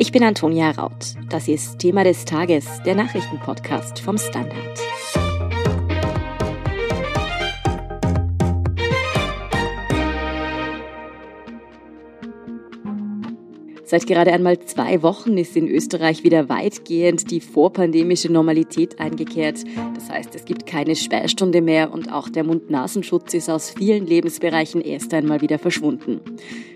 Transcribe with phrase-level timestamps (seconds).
[0.00, 1.16] Ich bin Antonia Raut.
[1.28, 4.78] Das ist Thema des Tages, der Nachrichtenpodcast vom Standard.
[13.90, 19.64] Seit gerade einmal zwei Wochen ist in Österreich wieder weitgehend die vorpandemische Normalität eingekehrt.
[19.94, 24.80] Das heißt, es gibt keine Sperrstunde mehr und auch der Mund-Nasenschutz ist aus vielen Lebensbereichen
[24.82, 26.20] erst einmal wieder verschwunden.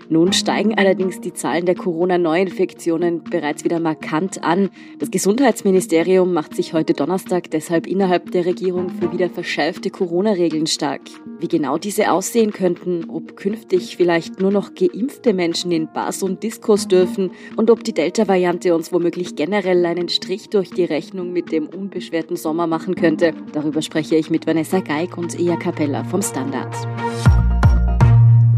[0.09, 4.69] Nun steigen allerdings die Zahlen der Corona-Neuinfektionen bereits wieder markant an.
[4.99, 11.01] Das Gesundheitsministerium macht sich heute Donnerstag deshalb innerhalb der Regierung für wieder verschärfte Corona-Regeln stark.
[11.39, 16.43] Wie genau diese aussehen könnten, ob künftig vielleicht nur noch geimpfte Menschen in Bars und
[16.43, 21.51] Diskos dürfen und ob die Delta-Variante uns womöglich generell einen Strich durch die Rechnung mit
[21.51, 26.21] dem unbeschwerten Sommer machen könnte, darüber spreche ich mit Vanessa Geig und Ea Capella vom
[26.21, 26.73] Standard.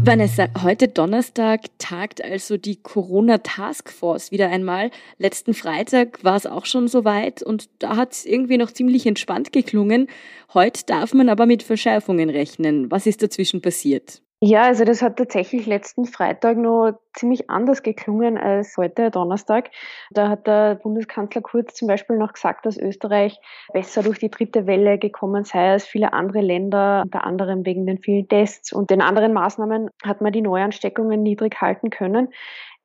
[0.06, 4.92] Vanessa, heute Donnerstag tagt also die Corona Task Force wieder einmal.
[5.18, 9.52] Letzten Freitag war es auch schon soweit und da hat es irgendwie noch ziemlich entspannt
[9.52, 10.06] geklungen.
[10.54, 12.88] Heute darf man aber mit Verschärfungen rechnen.
[12.88, 14.22] Was ist dazwischen passiert?
[14.48, 19.70] Ja, also das hat tatsächlich letzten Freitag noch ziemlich anders geklungen als heute Donnerstag.
[20.12, 23.40] Da hat der Bundeskanzler Kurz zum Beispiel noch gesagt, dass Österreich
[23.72, 27.98] besser durch die dritte Welle gekommen sei als viele andere Länder, unter anderem wegen den
[27.98, 32.28] vielen Tests und den anderen Maßnahmen hat man die Neuansteckungen niedrig halten können.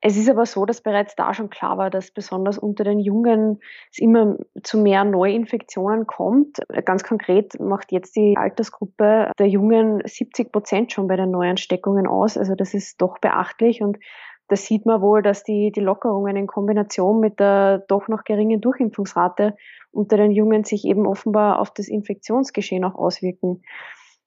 [0.03, 3.59] Es ist aber so, dass bereits da schon klar war, dass besonders unter den Jungen
[3.91, 6.57] es immer zu mehr Neuinfektionen kommt.
[6.85, 12.35] Ganz konkret macht jetzt die Altersgruppe der Jungen 70 Prozent schon bei den Neuansteckungen aus.
[12.35, 13.99] Also das ist doch beachtlich und
[14.47, 18.59] da sieht man wohl, dass die, die Lockerungen in Kombination mit der doch noch geringen
[18.59, 19.55] Durchimpfungsrate
[19.91, 23.61] unter den Jungen sich eben offenbar auf das Infektionsgeschehen auch auswirken.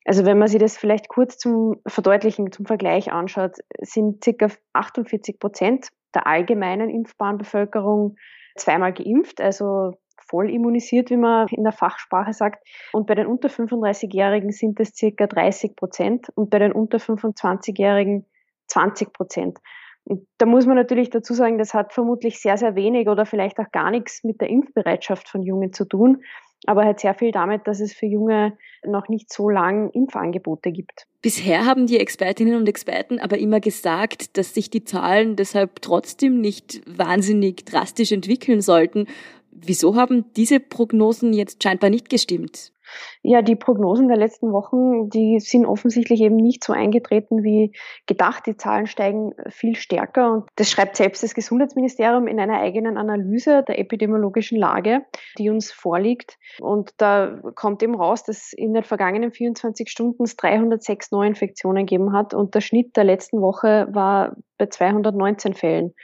[0.04, 5.38] Also wenn man sich das vielleicht kurz zum Verdeutlichen, zum Vergleich anschaut, sind circa 48
[5.38, 8.16] Prozent der allgemeinen impfbaren Bevölkerung
[8.56, 9.92] zweimal geimpft, also
[10.28, 12.66] voll immunisiert, wie man in der Fachsprache sagt.
[12.92, 18.26] Und bei den unter 35-Jährigen sind es circa 30 Prozent und bei den unter 25-Jährigen
[18.68, 19.58] 20 Prozent.
[20.04, 23.58] Und da muss man natürlich dazu sagen, das hat vermutlich sehr, sehr wenig oder vielleicht
[23.58, 26.22] auch gar nichts mit der Impfbereitschaft von Jungen zu tun,
[26.66, 31.06] aber halt sehr viel damit, dass es für Junge noch nicht so lang Impfangebote gibt.
[31.22, 36.40] Bisher haben die Expertinnen und Experten aber immer gesagt, dass sich die Zahlen deshalb trotzdem
[36.40, 39.06] nicht wahnsinnig drastisch entwickeln sollten.
[39.50, 42.73] Wieso haben diese Prognosen jetzt scheinbar nicht gestimmt?
[43.22, 47.72] Ja, die Prognosen der letzten Wochen, die sind offensichtlich eben nicht so eingetreten wie
[48.06, 48.46] gedacht.
[48.46, 53.64] Die Zahlen steigen viel stärker und das schreibt selbst das Gesundheitsministerium in einer eigenen Analyse
[53.66, 55.02] der epidemiologischen Lage,
[55.38, 56.38] die uns vorliegt.
[56.60, 62.12] Und da kommt eben raus, dass in den vergangenen 24 Stunden es 306 Neuinfektionen gegeben
[62.12, 65.94] hat und der Schnitt der letzten Woche war bei 219 Fällen.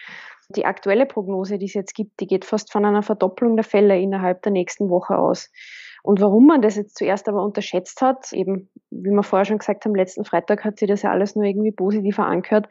[0.57, 4.01] Die aktuelle Prognose, die es jetzt gibt, die geht fast von einer Verdopplung der Fälle
[4.01, 5.51] innerhalb der nächsten Woche aus.
[6.03, 9.85] Und warum man das jetzt zuerst aber unterschätzt hat, eben, wie wir vorher schon gesagt
[9.85, 12.69] haben, letzten Freitag hat sich das ja alles nur irgendwie positiver angehört.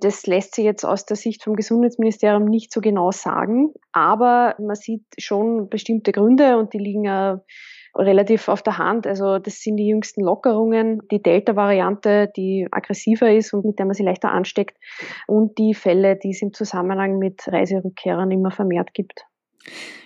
[0.00, 4.76] Das lässt sich jetzt aus der Sicht vom Gesundheitsministerium nicht so genau sagen, aber man
[4.76, 7.40] sieht schon bestimmte Gründe und die liegen ja
[7.94, 9.06] relativ auf der Hand.
[9.06, 13.94] Also das sind die jüngsten Lockerungen, die Delta-Variante, die aggressiver ist und mit der man
[13.94, 14.78] sich leichter ansteckt
[15.26, 19.26] und die Fälle, die es im Zusammenhang mit Reiserückkehrern immer vermehrt gibt.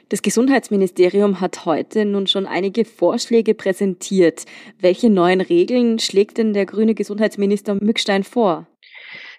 [0.08, 4.44] Das Gesundheitsministerium hat heute nun schon einige Vorschläge präsentiert.
[4.78, 8.68] Welche neuen Regeln schlägt denn der grüne Gesundheitsminister Mückstein vor?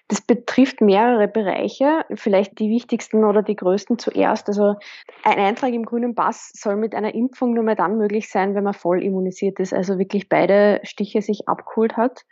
[0.08, 4.48] Das betrifft mehrere Bereiche, vielleicht die wichtigsten oder die größten zuerst.
[4.48, 4.74] Also
[5.22, 8.64] ein Eintrag im grünen Pass soll mit einer Impfung nur mehr dann möglich sein, wenn
[8.64, 12.24] man voll immunisiert ist, also wirklich beide Stiche sich abgeholt hat.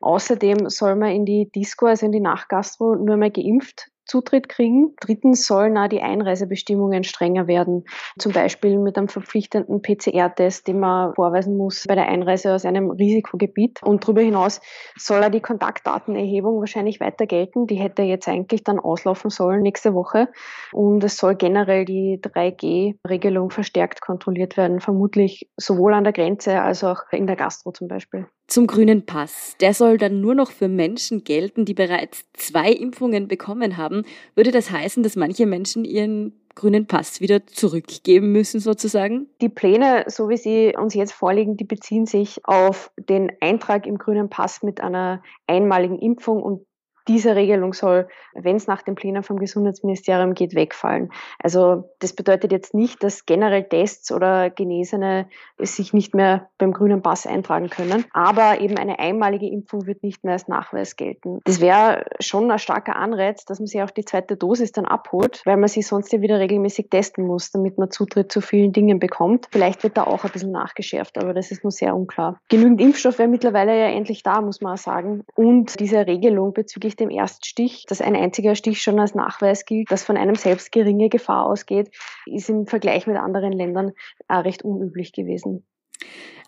[0.00, 4.94] Außerdem soll man in die Disco, also in die Nachgastro, nur mehr geimpft Zutritt kriegen.
[5.00, 7.84] Drittens sollen auch die Einreisebestimmungen strenger werden.
[8.18, 12.90] Zum Beispiel mit einem verpflichtenden PCR-Test, den man vorweisen muss bei der Einreise aus einem
[12.90, 13.82] Risikogebiet.
[13.82, 14.60] Und darüber hinaus
[14.96, 17.66] soll auch die Kontaktdatenerhebung wahrscheinlich weiter gelten.
[17.66, 20.28] Die hätte jetzt eigentlich dann auslaufen sollen nächste Woche.
[20.72, 26.84] Und es soll generell die 3G-Regelung verstärkt kontrolliert werden, vermutlich sowohl an der Grenze als
[26.84, 28.26] auch in der Gastro zum Beispiel.
[28.46, 29.56] Zum grünen Pass.
[29.60, 34.04] Der soll dann nur noch für Menschen gelten, die bereits zwei Impfungen bekommen haben.
[34.36, 39.28] Würde das heißen, dass manche Menschen ihren grünen Pass wieder zurückgeben müssen sozusagen?
[39.40, 43.98] Die Pläne, so wie sie uns jetzt vorliegen, die beziehen sich auf den Eintrag im
[43.98, 46.66] grünen Pass mit einer einmaligen Impfung und
[47.08, 51.10] diese Regelung soll, wenn es nach den Plänen vom Gesundheitsministerium geht, wegfallen.
[51.42, 57.02] Also das bedeutet jetzt nicht, dass generell Tests oder Genesene sich nicht mehr beim grünen
[57.02, 61.40] Pass eintragen können, aber eben eine einmalige Impfung wird nicht mehr als Nachweis gelten.
[61.44, 65.42] Das wäre schon ein starker Anreiz, dass man sich auch die zweite Dosis dann abholt,
[65.44, 68.98] weil man sich sonst ja wieder regelmäßig testen muss, damit man Zutritt zu vielen Dingen
[68.98, 69.48] bekommt.
[69.50, 72.40] Vielleicht wird da auch ein bisschen nachgeschärft, aber das ist nur sehr unklar.
[72.48, 75.24] Genügend Impfstoff wäre mittlerweile ja endlich da, muss man auch sagen.
[75.34, 80.04] Und diese Regelung bezüglich dem Erststich, dass ein einziger Stich schon als Nachweis gilt, dass
[80.04, 81.90] von einem selbst geringe Gefahr ausgeht,
[82.26, 83.92] ist im Vergleich mit anderen Ländern
[84.28, 85.66] auch recht unüblich gewesen.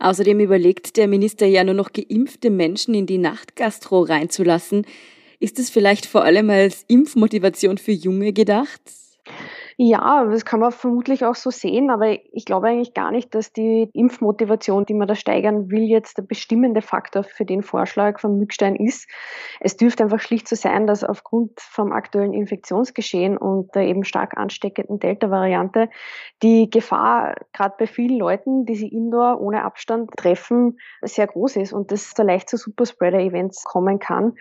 [0.01, 4.87] Außerdem überlegt der Minister ja nur noch geimpfte Menschen in die Nachtgastro reinzulassen.
[5.41, 8.81] Ist es vielleicht vor allem als Impfmotivation für Junge gedacht?
[9.81, 13.53] Ja, das kann man vermutlich auch so sehen, aber ich glaube eigentlich gar nicht, dass
[13.53, 18.39] die Impfmotivation, die man da steigern will, jetzt der bestimmende Faktor für den Vorschlag von
[18.39, 19.09] Mückstein ist.
[19.61, 24.37] Es dürfte einfach schlicht so sein, dass aufgrund vom aktuellen Infektionsgeschehen und der eben stark
[24.37, 25.91] ansteckenden Delta-Variante
[26.43, 31.73] die Gefahr gerade bei vielen Leuten, die sie indoor ohne Abstand treffen, sehr groß ist
[31.73, 34.35] und das da leicht zu Superspreader-Events kommen kann.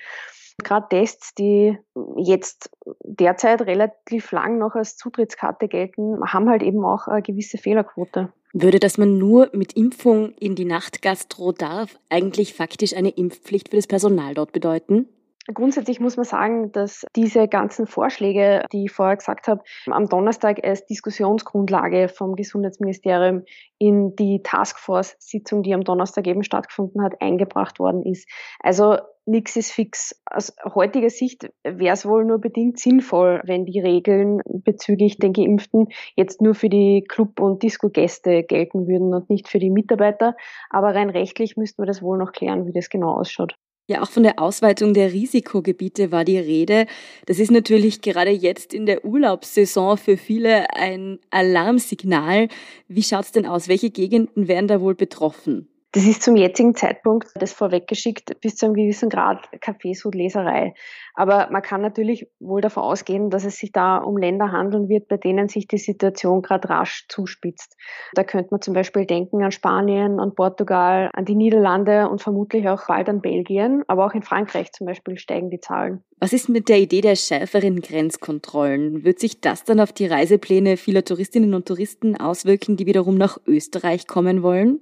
[0.64, 1.78] Gerade Tests, die
[2.18, 2.70] jetzt
[3.04, 8.34] derzeit relativ lang noch als Zutrittskarte gelten, haben halt eben auch eine gewisse Fehlerquote.
[8.54, 13.76] Würde, dass man nur mit Impfung in die Nachtgastro darf, eigentlich faktisch eine Impfpflicht für
[13.76, 15.08] das Personal dort bedeuten?
[15.54, 20.62] Grundsätzlich muss man sagen, dass diese ganzen Vorschläge, die ich vorher gesagt habe, am Donnerstag
[20.66, 23.44] als Diskussionsgrundlage vom Gesundheitsministerium
[23.78, 28.28] in die Taskforce-Sitzung, die am Donnerstag eben stattgefunden hat, eingebracht worden ist.
[28.60, 30.20] Also nichts ist fix.
[30.26, 35.88] Aus heutiger Sicht wäre es wohl nur bedingt sinnvoll, wenn die Regeln bezüglich den Geimpften
[36.16, 40.36] jetzt nur für die Club- und Disco-Gäste gelten würden und nicht für die Mitarbeiter.
[40.70, 43.56] Aber rein rechtlich müssten wir das wohl noch klären, wie das genau ausschaut.
[43.90, 46.88] Ja, auch von der Ausweitung der Risikogebiete war die Rede.
[47.26, 52.50] Das ist natürlich gerade jetzt in der Urlaubssaison für viele ein Alarmsignal.
[52.90, 53.70] Wie schaut's denn aus?
[53.70, 55.70] Welche Gegenden wären da wohl betroffen?
[55.94, 60.74] Das ist zum jetzigen Zeitpunkt, das vorweggeschickt, bis zu einem gewissen Grad Cafés und Leserei.
[61.14, 65.08] Aber man kann natürlich wohl davon ausgehen, dass es sich da um Länder handeln wird,
[65.08, 67.78] bei denen sich die Situation gerade rasch zuspitzt.
[68.14, 72.68] Da könnte man zum Beispiel denken an Spanien, an Portugal, an die Niederlande und vermutlich
[72.68, 73.84] auch bald an Belgien.
[73.88, 76.04] Aber auch in Frankreich zum Beispiel steigen die Zahlen.
[76.20, 79.06] Was ist mit der Idee der schärferen Grenzkontrollen?
[79.06, 83.38] Wird sich das dann auf die Reisepläne vieler Touristinnen und Touristen auswirken, die wiederum nach
[83.48, 84.82] Österreich kommen wollen?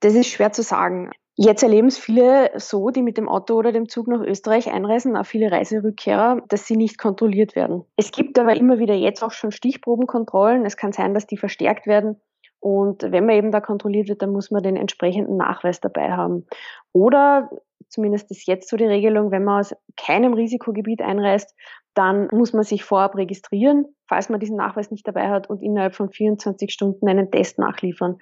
[0.00, 1.10] Das ist schwer zu sagen.
[1.38, 5.18] Jetzt erleben es viele so, die mit dem Auto oder dem Zug nach Österreich einreisen,
[5.18, 7.84] auch viele Reiserückkehrer, dass sie nicht kontrolliert werden.
[7.96, 10.64] Es gibt aber immer wieder jetzt auch schon Stichprobenkontrollen.
[10.64, 12.20] Es kann sein, dass die verstärkt werden.
[12.58, 16.46] Und wenn man eben da kontrolliert wird, dann muss man den entsprechenden Nachweis dabei haben.
[16.92, 17.50] Oder
[17.88, 21.54] zumindest ist jetzt so die Regelung, wenn man aus keinem Risikogebiet einreist,
[21.92, 25.94] dann muss man sich vorab registrieren, falls man diesen Nachweis nicht dabei hat und innerhalb
[25.94, 28.18] von 24 Stunden einen Test nachliefern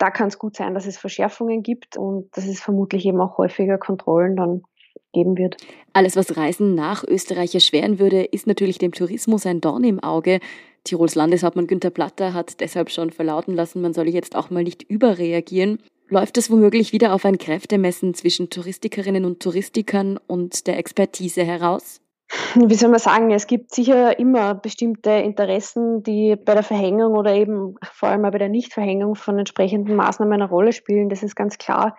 [0.00, 3.36] da kann es gut sein, dass es Verschärfungen gibt und dass es vermutlich eben auch
[3.36, 4.62] häufiger Kontrollen dann
[5.12, 5.58] geben wird.
[5.92, 10.40] Alles, was Reisen nach Österreich erschweren würde, ist natürlich dem Tourismus ein Dorn im Auge.
[10.84, 14.82] Tirols Landeshauptmann Günther Platter hat deshalb schon verlauten lassen, man solle jetzt auch mal nicht
[14.82, 15.78] überreagieren.
[16.08, 22.00] Läuft es womöglich wieder auf ein Kräftemessen zwischen Touristikerinnen und Touristikern und der Expertise heraus?
[22.54, 27.34] wie soll man sagen, es gibt sicher immer bestimmte Interessen, die bei der Verhängung oder
[27.34, 31.08] eben vor allem bei der Nichtverhängung von entsprechenden Maßnahmen eine Rolle spielen.
[31.08, 31.96] Das ist ganz klar.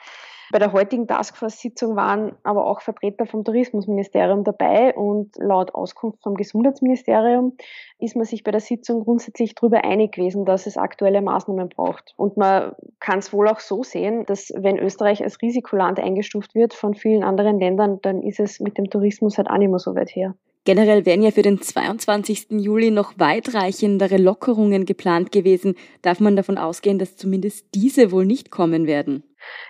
[0.52, 6.36] Bei der heutigen Taskforce-Sitzung waren aber auch Vertreter vom Tourismusministerium dabei und laut Auskunft vom
[6.36, 7.54] Gesundheitsministerium
[8.00, 12.14] ist man sich bei der Sitzung grundsätzlich darüber einig gewesen, dass es aktuelle Maßnahmen braucht.
[12.18, 16.74] Und man kann es wohl auch so sehen, dass wenn Österreich als Risikoland eingestuft wird
[16.74, 19.96] von vielen anderen Ländern, dann ist es mit dem Tourismus halt auch nicht mehr so
[19.96, 20.36] weit her.
[20.66, 22.52] Generell wären ja für den 22.
[22.52, 25.76] Juli noch weitreichendere Lockerungen geplant gewesen.
[26.02, 29.24] Darf man davon ausgehen, dass zumindest diese wohl nicht kommen werden?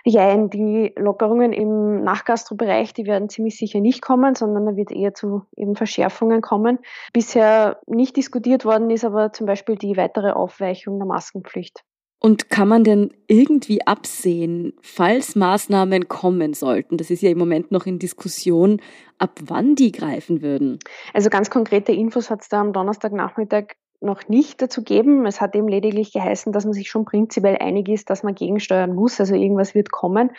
[0.04, 5.14] Ja, die Lockerungen im Nachgastrobereich, die werden ziemlich sicher nicht kommen, sondern da wird eher
[5.14, 6.78] zu eben Verschärfungen kommen.
[7.12, 11.84] Bisher nicht diskutiert worden ist aber zum Beispiel die weitere Aufweichung der Maskenpflicht.
[12.24, 17.72] Und kann man denn irgendwie absehen, falls Maßnahmen kommen sollten, das ist ja im Moment
[17.72, 18.80] noch in Diskussion,
[19.18, 20.78] ab wann die greifen würden?
[21.14, 25.26] Also ganz konkrete Infos hat es da am Donnerstagnachmittag noch nicht dazu geben.
[25.26, 28.94] Es hat eben lediglich geheißen, dass man sich schon prinzipiell einig ist, dass man gegensteuern
[28.94, 29.20] muss.
[29.20, 30.30] Also irgendwas wird kommen.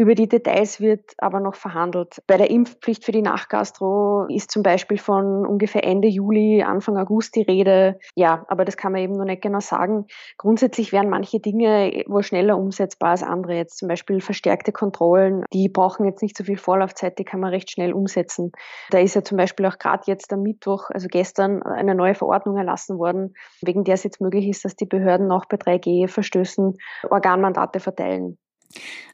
[0.00, 2.22] Über die Details wird aber noch verhandelt.
[2.26, 7.36] Bei der Impfpflicht für die Nachgastro ist zum Beispiel von ungefähr Ende Juli, Anfang August
[7.36, 7.98] die Rede.
[8.14, 10.06] Ja, aber das kann man eben noch nicht genau sagen.
[10.38, 13.56] Grundsätzlich wären manche Dinge wohl schneller umsetzbar als andere.
[13.56, 17.50] Jetzt zum Beispiel verstärkte Kontrollen, die brauchen jetzt nicht so viel Vorlaufzeit, die kann man
[17.50, 18.52] recht schnell umsetzen.
[18.88, 22.56] Da ist ja zum Beispiel auch gerade jetzt am Mittwoch, also gestern, eine neue Verordnung
[22.56, 26.78] erlassen worden, wegen der es jetzt möglich ist, dass die Behörden auch bei 3G-Verstößen
[27.10, 28.38] Organmandate verteilen.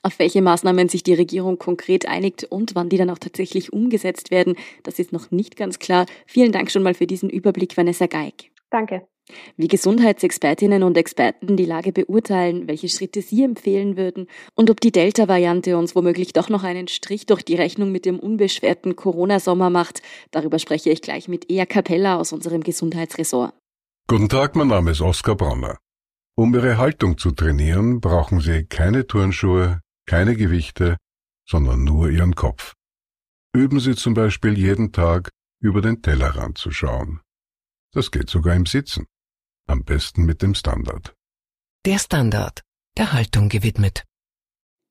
[0.02, 4.30] Auf welche Maßnahmen sich die Regierung konkret einigt und wann die dann auch tatsächlich umgesetzt
[4.30, 6.06] werden, das ist noch nicht ganz klar.
[6.26, 8.50] Vielen Dank schon mal für diesen Überblick, Vanessa Geig.
[8.70, 9.06] Danke.
[9.56, 14.92] Wie Gesundheitsexpertinnen und Experten die Lage beurteilen, welche Schritte sie empfehlen würden und ob die
[14.92, 20.02] Delta-Variante uns womöglich doch noch einen Strich durch die Rechnung mit dem unbeschwerten Corona-Sommer macht,
[20.30, 23.52] darüber spreche ich gleich mit Ea Capella aus unserem Gesundheitsressort.
[24.06, 25.78] Guten Tag, mein Name ist Oskar Bronner.
[26.38, 30.98] Um Ihre Haltung zu trainieren, brauchen Sie keine Turnschuhe, keine Gewichte,
[31.48, 32.74] sondern nur Ihren Kopf.
[33.54, 35.30] Üben Sie zum Beispiel jeden Tag
[35.62, 37.20] über den Tellerrand zu schauen.
[37.92, 39.06] Das geht sogar im Sitzen.
[39.66, 41.14] Am besten mit dem Standard.
[41.86, 42.60] Der Standard,
[42.98, 44.04] der Haltung gewidmet.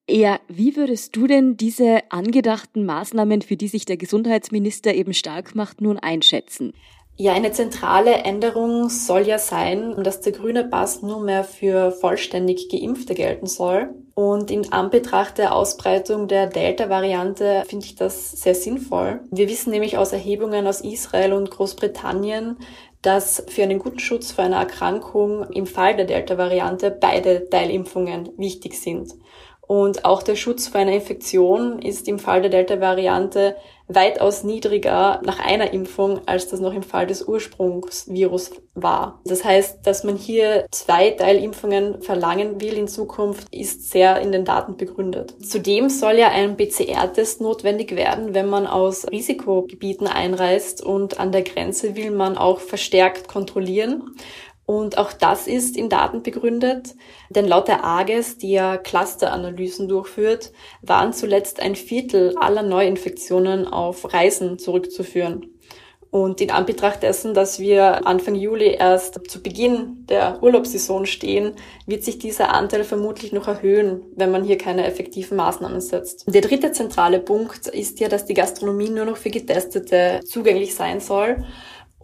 [0.10, 5.54] Ja, wie würdest du denn diese angedachten Maßnahmen, für die sich der Gesundheitsminister eben stark
[5.54, 6.74] macht, nun einschätzen?
[7.18, 12.68] Ja, eine zentrale Änderung soll ja sein, dass der grüne Pass nur mehr für vollständig
[12.68, 13.96] Geimpfte gelten soll.
[14.16, 19.22] Und in Anbetracht der Ausbreitung der Delta-Variante finde ich das sehr sinnvoll.
[19.32, 22.58] Wir wissen nämlich aus Erhebungen aus Israel und Großbritannien,
[23.02, 28.78] dass für einen guten Schutz vor einer Erkrankung im Fall der Delta-Variante beide Teilimpfungen wichtig
[28.78, 29.14] sind.
[29.68, 33.56] Und auch der Schutz vor einer Infektion ist im Fall der Delta-Variante
[33.88, 39.22] weitaus niedriger nach einer Impfung, als das noch im Fall des Ursprungsvirus war.
[39.26, 44.44] Das heißt, dass man hier zwei Teilimpfungen verlangen will in Zukunft, ist sehr in den
[44.44, 45.36] Daten begründet.
[45.46, 51.44] Zudem soll ja ein PCR-Test notwendig werden, wenn man aus Risikogebieten einreist und an der
[51.44, 54.16] Grenze will man auch verstärkt kontrollieren.
[54.66, 56.96] Und auch das ist in Daten begründet,
[57.30, 64.12] denn laut der AGES, die ja Clusteranalysen durchführt, waren zuletzt ein Viertel aller Neuinfektionen auf
[64.12, 65.56] Reisen zurückzuführen.
[66.16, 71.56] Und in Anbetracht dessen, dass wir Anfang Juli erst zu Beginn der Urlaubssaison stehen,
[71.88, 76.24] wird sich dieser Anteil vermutlich noch erhöhen, wenn man hier keine effektiven Maßnahmen setzt.
[76.34, 81.02] Der dritte zentrale Punkt ist ja, dass die Gastronomie nur noch für Getestete zugänglich sein
[81.02, 81.44] soll.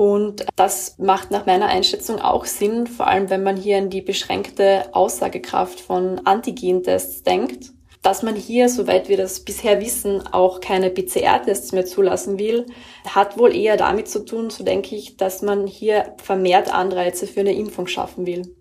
[0.02, 4.02] Und das macht nach meiner Einschätzung auch Sinn, vor allem wenn man hier an die
[4.02, 7.72] beschränkte Aussagekraft von Antigentests denkt.
[8.02, 12.66] Dass man hier, soweit wir das bisher wissen, auch keine PCR-Tests mehr zulassen will,
[13.08, 17.42] hat wohl eher damit zu tun, so denke ich, dass man hier vermehrt Anreize für
[17.42, 18.56] eine Impfung schaffen will.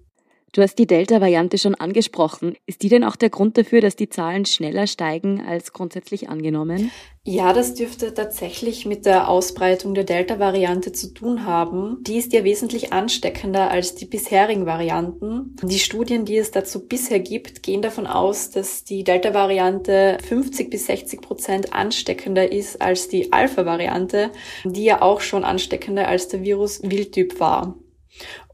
[0.52, 2.56] Du hast die Delta-Variante schon angesprochen.
[2.66, 6.90] Ist die denn auch der Grund dafür, dass die Zahlen schneller steigen als grundsätzlich angenommen?
[7.22, 11.98] Ja, das dürfte tatsächlich mit der Ausbreitung der Delta-Variante zu tun haben.
[12.00, 15.54] Die ist ja wesentlich ansteckender als die bisherigen Varianten.
[15.62, 20.86] Die Studien, die es dazu bisher gibt, gehen davon aus, dass die Delta-Variante 50 bis
[20.86, 24.32] 60 Prozent ansteckender ist als die Alpha-Variante,
[24.64, 27.76] die ja auch schon ansteckender als der Virus Wildtyp war.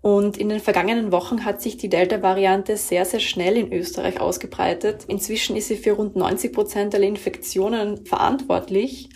[0.06, 5.04] Und in den vergangenen Wochen hat sich die Delta-Variante sehr, sehr schnell in Österreich ausgebreitet.
[5.08, 9.08] Inzwischen ist sie für rund 90 Prozent aller Infektionen verantwortlich.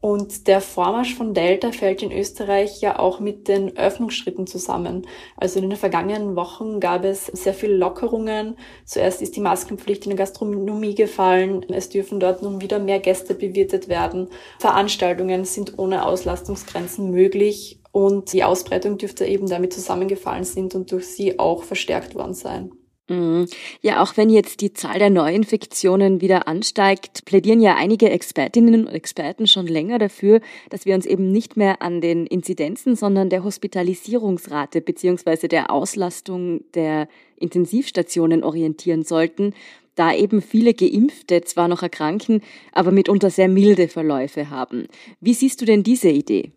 [0.00, 5.06] Und der Vormarsch von Delta fällt in Österreich ja auch mit den Öffnungsschritten zusammen.
[5.36, 8.56] Also in den vergangenen Wochen gab es sehr viele Lockerungen.
[8.86, 11.66] Zuerst ist die Maskenpflicht in der Gastronomie gefallen.
[11.68, 14.28] Es dürfen dort nun wieder mehr Gäste bewirtet werden.
[14.60, 17.77] Veranstaltungen sind ohne Auslastungsgrenzen möglich.
[17.92, 22.70] Und die Ausbreitung dürfte eben damit zusammengefallen sind und durch sie auch verstärkt worden sein.
[23.08, 23.46] Mhm.
[23.80, 28.92] Ja, auch wenn jetzt die Zahl der Neuinfektionen wieder ansteigt, plädieren ja einige Expertinnen und
[28.92, 33.44] Experten schon länger dafür, dass wir uns eben nicht mehr an den Inzidenzen, sondern der
[33.44, 39.54] Hospitalisierungsrate beziehungsweise der Auslastung der Intensivstationen orientieren sollten,
[39.94, 42.42] da eben viele Geimpfte zwar noch erkranken,
[42.72, 44.86] aber mitunter sehr milde Verläufe haben.
[45.20, 46.52] Wie siehst du denn diese Idee?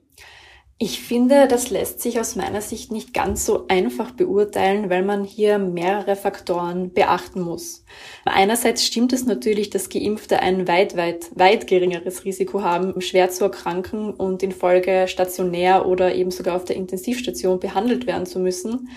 [0.83, 5.23] Ich finde, das lässt sich aus meiner Sicht nicht ganz so einfach beurteilen, weil man
[5.23, 7.85] hier mehrere Faktoren beachten muss.
[8.25, 13.43] Einerseits stimmt es natürlich, dass Geimpfte ein weit, weit, weit geringeres Risiko haben, schwer zu
[13.43, 18.89] erkranken und in Folge stationär oder eben sogar auf der Intensivstation behandelt werden zu müssen.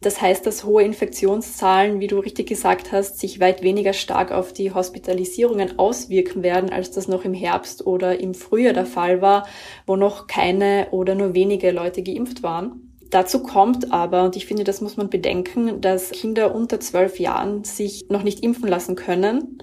[0.00, 4.52] Das heißt, dass hohe Infektionszahlen, wie du richtig gesagt hast, sich weit weniger stark auf
[4.52, 9.48] die Hospitalisierungen auswirken werden, als das noch im Herbst oder im Frühjahr der Fall war,
[9.86, 12.84] wo noch keine oder nur wenige Leute geimpft waren.
[13.10, 17.64] Dazu kommt aber, und ich finde, das muss man bedenken, dass Kinder unter zwölf Jahren
[17.64, 19.58] sich noch nicht impfen lassen können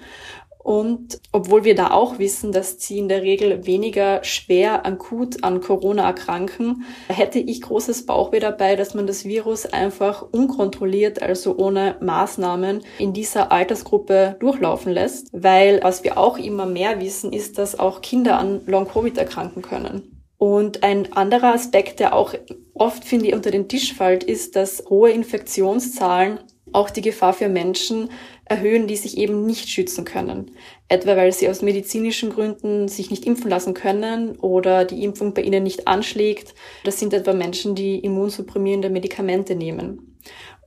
[0.65, 5.61] Und obwohl wir da auch wissen, dass sie in der Regel weniger schwer akut an
[5.61, 11.97] Corona erkranken, hätte ich großes Bauchweh dabei, dass man das Virus einfach unkontrolliert, also ohne
[12.01, 15.27] Maßnahmen in dieser Altersgruppe durchlaufen lässt.
[15.31, 20.23] Weil was wir auch immer mehr wissen, ist, dass auch Kinder an Long-Covid erkranken können.
[20.39, 22.33] Und ein anderer Aspekt, der auch
[22.73, 26.39] oft, finde ich, unter den Tisch fällt, ist, dass hohe Infektionszahlen
[26.71, 28.09] auch die Gefahr für Menschen
[28.45, 30.51] erhöhen, die sich eben nicht schützen können.
[30.87, 35.41] Etwa weil sie aus medizinischen Gründen sich nicht impfen lassen können oder die Impfung bei
[35.41, 36.53] ihnen nicht anschlägt.
[36.83, 40.15] Das sind etwa Menschen, die immunsupprimierende Medikamente nehmen.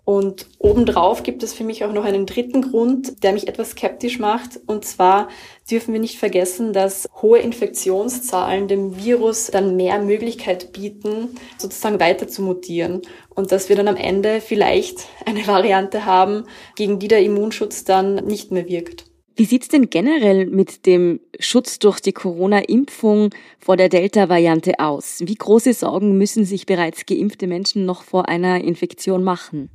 [0.08, 4.18] Und obendrauf gibt es für mich auch noch einen dritten Grund, der mich etwas skeptisch
[4.18, 4.58] macht.
[4.64, 5.28] Und zwar
[5.70, 12.26] dürfen wir nicht vergessen, dass hohe Infektionszahlen dem Virus dann mehr Möglichkeit bieten, sozusagen weiter
[12.26, 13.02] zu mutieren.
[13.34, 18.14] Und dass wir dann am Ende vielleicht eine Variante haben, gegen die der Immunschutz dann
[18.14, 19.07] nicht mehr wirkt.
[19.38, 23.30] Wie sieht's denn generell mit dem Schutz durch die Corona-Impfung
[23.60, 25.20] vor der Delta-Variante aus?
[25.24, 29.70] Wie große Sorgen müssen sich bereits geimpfte Menschen noch vor einer Infektion machen?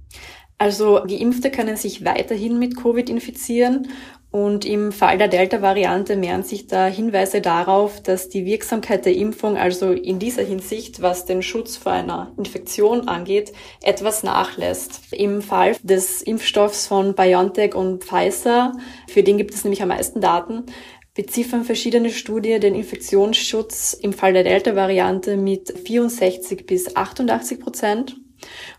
[0.58, 3.88] Also Geimpfte können sich weiterhin mit Covid infizieren
[4.34, 9.58] und im Fall der Delta-Variante mehren sich da Hinweise darauf, dass die Wirksamkeit der Impfung
[9.58, 15.02] also in dieser Hinsicht, was den Schutz vor einer Infektion angeht, etwas nachlässt.
[15.12, 18.74] Im Fall des Impfstoffs von BioNTech und Pfizer,
[19.08, 20.66] für den gibt es nämlich am meisten Daten,
[21.14, 28.16] beziffern verschiedene Studien den Infektionsschutz im Fall der Delta-Variante mit 64 bis 88 Prozent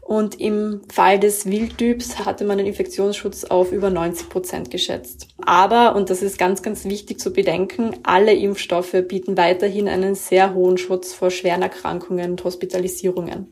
[0.01, 5.29] und im Fall des Wildtyps hatte man den Infektionsschutz auf über 90 Prozent geschätzt.
[5.39, 10.55] Aber, und das ist ganz, ganz wichtig zu bedenken, alle Impfstoffe bieten weiterhin einen sehr
[10.55, 13.49] hohen Schutz vor schweren Erkrankungen und Hospitalisierungen.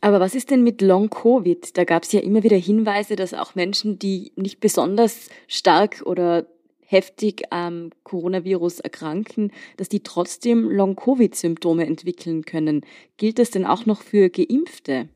[0.00, 1.76] Aber was ist denn mit Long-Covid?
[1.76, 6.46] Da gab es ja immer wieder Hinweise, dass auch Menschen, die nicht besonders stark oder
[6.90, 12.80] heftig am Coronavirus erkranken, dass die trotzdem Long-Covid-Symptome entwickeln können.
[13.18, 15.08] Gilt das denn auch noch für Geimpfte?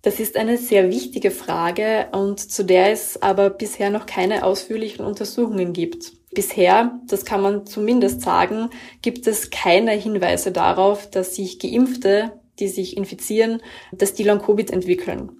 [0.00, 5.04] Das ist eine sehr wichtige Frage und zu der es aber bisher noch keine ausführlichen
[5.04, 6.12] Untersuchungen gibt.
[6.32, 8.70] Bisher, das kann man zumindest sagen,
[9.02, 13.60] gibt es keine Hinweise darauf, dass sich Geimpfte, die sich infizieren,
[13.92, 15.32] dass die Long-Covid entwickeln.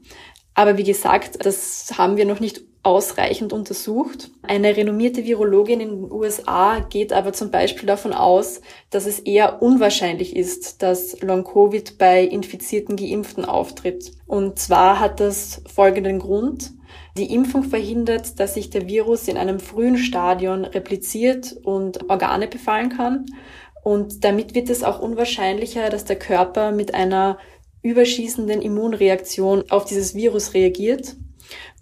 [0.52, 4.30] Aber wie gesagt, das haben wir noch nicht ausreichend untersucht.
[4.42, 9.62] Eine renommierte Virologin in den USA geht aber zum Beispiel davon aus, dass es eher
[9.62, 14.12] unwahrscheinlich ist, dass Long-Covid bei infizierten Geimpften auftritt.
[14.26, 16.72] Und zwar hat das folgenden Grund.
[17.18, 22.88] Die Impfung verhindert, dass sich der Virus in einem frühen Stadion repliziert und Organe befallen
[22.88, 23.26] kann.
[23.83, 27.38] Und damit wird es auch unwahrscheinlicher, dass der Körper mit einer
[27.83, 31.16] überschießenden Immunreaktion auf dieses Virus reagiert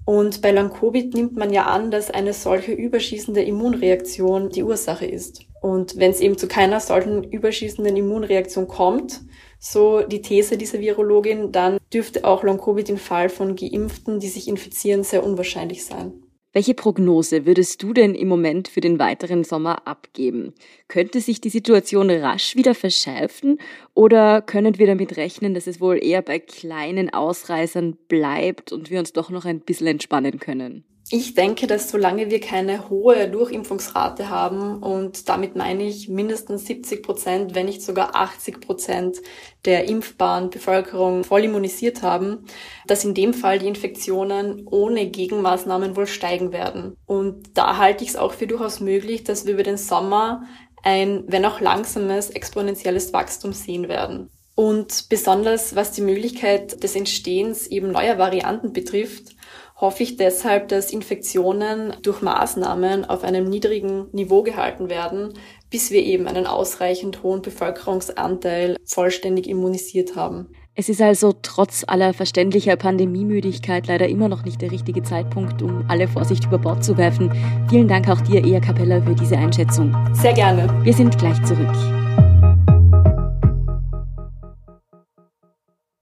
[0.08, 5.42] und bei Long-Covid nimmt man ja an, dass eine solche überschießende Immunreaktion die Ursache ist.
[5.60, 9.20] Und wenn es eben zu keiner solchen überschießenden Immunreaktion kommt,
[9.58, 14.48] so die These dieser Virologin, dann dürfte auch Long-Covid im Fall von Geimpften, die sich
[14.48, 16.14] infizieren, sehr unwahrscheinlich sein.
[16.54, 20.54] Welche Prognose würdest du denn im Moment für den weiteren Sommer abgeben?
[20.88, 23.58] Könnte sich die Situation rasch wieder verschärfen
[23.92, 28.98] oder können wir damit rechnen, dass es wohl eher bei kleinen Ausreißern bleibt und wir
[28.98, 30.84] uns doch noch ein bisschen entspannen können?
[31.10, 37.02] Ich denke, dass solange wir keine hohe Durchimpfungsrate haben, und damit meine ich mindestens 70
[37.02, 39.16] Prozent, wenn nicht sogar 80 Prozent
[39.64, 42.44] der impfbaren Bevölkerung voll immunisiert haben,
[42.86, 46.94] dass in dem Fall die Infektionen ohne Gegenmaßnahmen wohl steigen werden.
[47.06, 50.42] Und da halte ich es auch für durchaus möglich, dass wir über den Sommer
[50.82, 54.28] ein, wenn auch langsames, exponentielles Wachstum sehen werden.
[54.54, 59.37] Und besonders was die Möglichkeit des Entstehens eben neuer Varianten betrifft,
[59.80, 65.34] hoffe ich deshalb, dass Infektionen durch Maßnahmen auf einem niedrigen Niveau gehalten werden,
[65.70, 70.48] bis wir eben einen ausreichend hohen Bevölkerungsanteil vollständig immunisiert haben.
[70.74, 75.84] Es ist also trotz aller verständlicher Pandemiemüdigkeit leider immer noch nicht der richtige Zeitpunkt, um
[75.88, 77.32] alle Vorsicht über Bord zu werfen.
[77.68, 79.94] Vielen Dank auch dir, Ea Capella, für diese Einschätzung.
[80.12, 80.68] Sehr gerne.
[80.84, 81.74] Wir sind gleich zurück.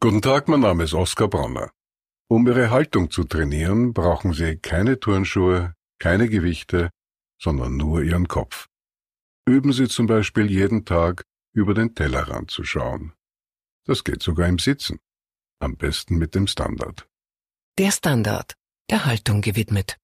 [0.01, 1.71] Guten Tag, mein Name ist Oskar Bronner.
[2.29, 6.91] Um Ihre Haltung zu trainieren, brauchen Sie keine Turnschuhe, keine Gewichte,
[7.41, 8.67] sondern nur Ihren Kopf.
[9.47, 13.13] Üben Sie zum Beispiel jeden Tag über den Tellerrand zu schauen.
[13.85, 14.99] Das geht sogar im Sitzen.
[15.61, 17.09] Am besten mit dem Standard.
[17.79, 18.55] Der Standard,
[18.91, 19.97] der Haltung gewidmet.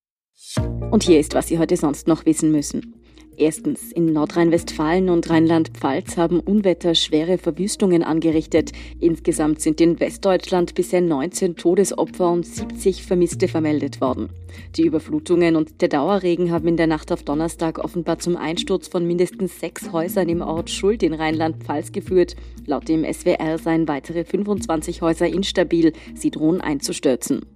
[0.90, 3.01] Und hier ist, was Sie heute sonst noch wissen müssen.
[3.36, 8.72] Erstens, in Nordrhein-Westfalen und Rheinland-Pfalz haben Unwetter schwere Verwüstungen angerichtet.
[9.00, 14.28] Insgesamt sind in Westdeutschland bisher 19 Todesopfer und 70 Vermisste vermeldet worden.
[14.76, 19.06] Die Überflutungen und der Dauerregen haben in der Nacht auf Donnerstag offenbar zum Einsturz von
[19.06, 22.36] mindestens sechs Häusern im Ort Schuld in Rheinland-Pfalz geführt.
[22.66, 25.94] Laut dem SWR seien weitere 25 Häuser instabil.
[26.14, 27.46] Sie drohen einzustürzen.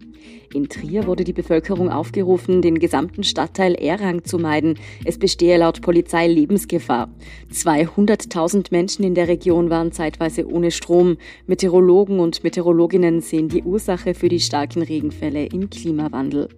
[0.54, 4.78] In Trier wurde die Bevölkerung aufgerufen, den gesamten Stadtteil Errang zu meiden.
[5.04, 7.08] Es bestehe laut Polizei Lebensgefahr.
[7.52, 11.16] 200.000 Menschen in der Region waren zeitweise ohne Strom.
[11.46, 16.48] Meteorologen und Meteorologinnen sehen die Ursache für die starken Regenfälle im Klimawandel.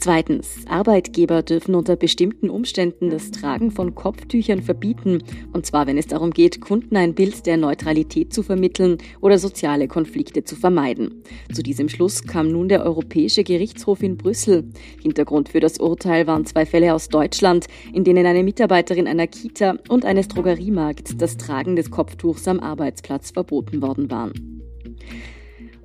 [0.00, 6.06] Zweitens, Arbeitgeber dürfen unter bestimmten Umständen das Tragen von Kopftüchern verbieten, und zwar wenn es
[6.06, 11.24] darum geht, Kunden ein Bild der Neutralität zu vermitteln oder soziale Konflikte zu vermeiden.
[11.52, 14.70] Zu diesem Schluss kam nun der Europäische Gerichtshof in Brüssel.
[15.02, 19.78] Hintergrund für das Urteil waren zwei Fälle aus Deutschland, in denen eine Mitarbeiterin einer Kita
[19.88, 24.57] und eines Drogeriemarkts das Tragen des Kopftuchs am Arbeitsplatz verboten worden waren.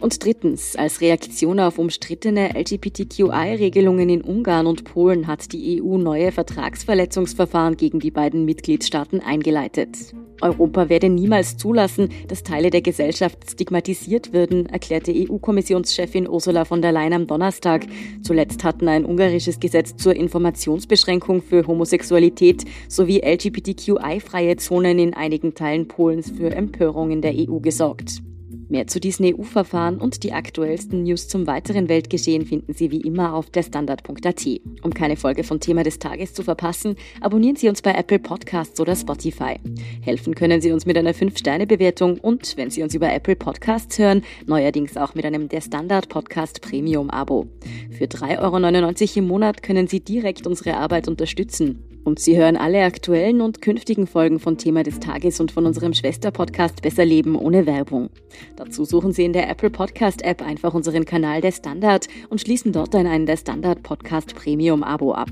[0.03, 6.33] Und drittens, als Reaktion auf umstrittene LGBTQI-Regelungen in Ungarn und Polen hat die EU neue
[6.33, 10.13] Vertragsverletzungsverfahren gegen die beiden Mitgliedstaaten eingeleitet.
[10.41, 16.91] Europa werde niemals zulassen, dass Teile der Gesellschaft stigmatisiert würden, erklärte EU-Kommissionschefin Ursula von der
[16.91, 17.87] Leyen am Donnerstag.
[18.23, 25.87] Zuletzt hatten ein ungarisches Gesetz zur Informationsbeschränkung für Homosexualität sowie LGBTQI-freie Zonen in einigen Teilen
[25.87, 28.21] Polens für Empörung in der EU gesorgt.
[28.69, 33.34] Mehr zu diesen EU-Verfahren und die aktuellsten News zum weiteren Weltgeschehen finden Sie wie immer
[33.34, 34.47] auf derstandard.at.
[34.82, 38.80] Um keine Folge von Thema des Tages zu verpassen, abonnieren Sie uns bei Apple Podcasts
[38.80, 39.56] oder Spotify.
[40.02, 44.23] Helfen können Sie uns mit einer 5-Sterne-Bewertung und, wenn Sie uns über Apple Podcasts hören,
[44.45, 47.47] neuerdings auch mit einem Der Standard Podcast Premium-Abo.
[47.91, 51.92] Für 3,99 Euro im Monat können Sie direkt unsere Arbeit unterstützen.
[52.03, 55.93] Und Sie hören alle aktuellen und künftigen Folgen von Thema des Tages und von unserem
[55.93, 58.09] Schwesterpodcast Besser Leben ohne Werbung.
[58.57, 62.73] Dazu suchen Sie in der Apple Podcast App einfach unseren Kanal der Standard und schließen
[62.73, 65.31] dort dann einen der Standard Podcast Premium Abo ab.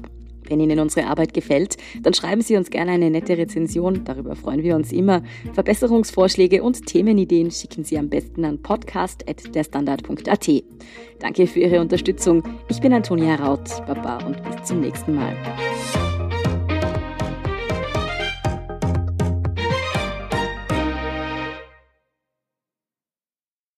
[0.51, 4.63] Wenn Ihnen unsere Arbeit gefällt, dann schreiben Sie uns gerne eine nette Rezension, darüber freuen
[4.63, 5.23] wir uns immer.
[5.53, 10.49] Verbesserungsvorschläge und Themenideen schicken Sie am besten an podcast.derstandard.at.
[11.19, 12.43] Danke für Ihre Unterstützung.
[12.67, 15.37] Ich bin Antonia Raut, Baba und bis zum nächsten Mal.